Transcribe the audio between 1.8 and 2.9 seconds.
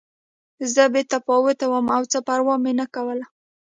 او څه پروا مې نه